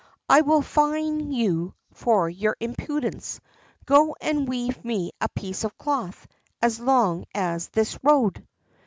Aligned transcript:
I 0.27 0.41
will 0.41 0.63
fine 0.63 1.31
you 1.31 1.75
for 1.93 2.27
your 2.27 2.57
impudence. 2.59 3.39
Go 3.85 4.15
and 4.19 4.47
weave 4.47 4.83
me 4.83 5.11
a 5.21 5.29
piece 5.29 5.63
of 5.63 5.77
cloth 5.77 6.27
as 6.59 6.79
long 6.79 7.25
as 7.35 7.67
this 7.67 7.99
road." 8.03 8.43